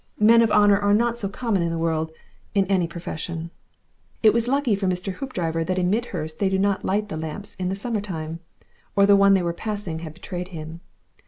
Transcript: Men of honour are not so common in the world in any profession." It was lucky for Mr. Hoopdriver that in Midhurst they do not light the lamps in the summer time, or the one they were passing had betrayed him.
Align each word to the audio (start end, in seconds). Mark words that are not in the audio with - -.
Men 0.19 0.41
of 0.41 0.49
honour 0.49 0.79
are 0.79 0.95
not 0.95 1.19
so 1.19 1.29
common 1.29 1.61
in 1.61 1.69
the 1.69 1.77
world 1.77 2.11
in 2.55 2.65
any 2.65 2.87
profession." 2.87 3.51
It 4.23 4.33
was 4.33 4.47
lucky 4.47 4.73
for 4.73 4.87
Mr. 4.87 5.13
Hoopdriver 5.13 5.63
that 5.63 5.77
in 5.77 5.91
Midhurst 5.91 6.39
they 6.39 6.49
do 6.49 6.57
not 6.57 6.83
light 6.83 7.09
the 7.09 7.17
lamps 7.17 7.53
in 7.59 7.69
the 7.69 7.75
summer 7.75 8.01
time, 8.01 8.39
or 8.95 9.05
the 9.05 9.15
one 9.15 9.35
they 9.35 9.43
were 9.43 9.53
passing 9.53 9.99
had 9.99 10.15
betrayed 10.15 10.47
him. 10.47 10.81